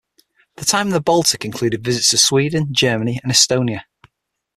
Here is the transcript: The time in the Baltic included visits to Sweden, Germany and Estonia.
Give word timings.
The 0.55 0.65
time 0.65 0.87
in 0.87 0.93
the 0.93 0.99
Baltic 0.99 1.45
included 1.45 1.83
visits 1.83 2.09
to 2.09 2.17
Sweden, 2.17 2.69
Germany 2.73 3.19
and 3.21 3.31
Estonia. 3.31 3.83